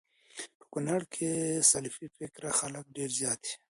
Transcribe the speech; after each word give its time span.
په 0.57 0.63
کونړ 0.73 1.01
کي 1.13 1.29
سلفي 1.71 2.07
فکره 2.17 2.49
خلک 2.59 2.83
ډير 2.95 3.11
زيات 3.19 3.39
دي 3.45 3.53